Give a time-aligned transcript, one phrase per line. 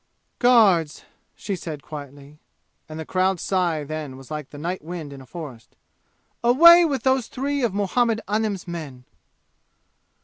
[0.39, 1.05] "Guards!"
[1.35, 2.39] she said quietly.
[2.89, 5.75] And the crowd's sigh then was like the night wind in a forest.
[6.43, 9.05] "Away with those three of Muhammad Anim's men!"